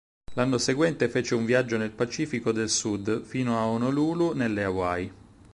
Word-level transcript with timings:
L'anno 0.33 0.57
seguente 0.57 1.09
fece 1.09 1.35
un 1.35 1.45
viaggio 1.45 1.77
nel 1.77 1.91
Pacifico 1.91 2.51
del 2.51 2.71
Sud 2.71 3.21
fino 3.23 3.59
a 3.59 3.67
Honolulu 3.67 4.31
nelle 4.33 4.63
Hawaii. 4.63 5.11